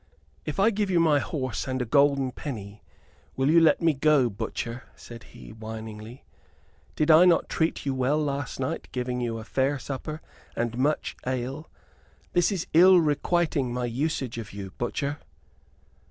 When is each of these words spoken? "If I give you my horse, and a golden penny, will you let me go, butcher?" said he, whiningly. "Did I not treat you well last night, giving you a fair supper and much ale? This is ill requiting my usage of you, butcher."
"If 0.45 0.59
I 0.59 0.71
give 0.71 0.89
you 0.89 0.99
my 0.99 1.19
horse, 1.19 1.67
and 1.67 1.79
a 1.79 1.85
golden 1.85 2.31
penny, 2.31 2.81
will 3.35 3.51
you 3.51 3.59
let 3.59 3.83
me 3.83 3.93
go, 3.93 4.31
butcher?" 4.31 4.85
said 4.95 5.25
he, 5.25 5.51
whiningly. 5.51 6.25
"Did 6.95 7.11
I 7.11 7.23
not 7.25 7.49
treat 7.49 7.85
you 7.85 7.93
well 7.93 8.17
last 8.17 8.59
night, 8.59 8.87
giving 8.91 9.21
you 9.21 9.37
a 9.37 9.43
fair 9.43 9.77
supper 9.77 10.19
and 10.55 10.75
much 10.75 11.15
ale? 11.27 11.69
This 12.33 12.51
is 12.51 12.65
ill 12.73 12.99
requiting 12.99 13.71
my 13.71 13.85
usage 13.85 14.39
of 14.39 14.53
you, 14.53 14.71
butcher." 14.79 15.19